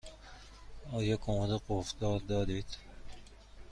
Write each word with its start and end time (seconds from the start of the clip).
آیا 0.91 1.17
کمد 1.17 1.61
قفل 1.69 1.97
دار 1.99 2.19
دارید؟ 2.19 2.77